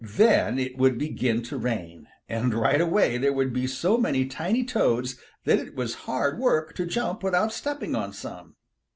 [0.03, 4.63] Then it would begin to rain, and right away there would be so many tiny
[4.65, 8.55] Toads that it was hard work to jump without stepping on some.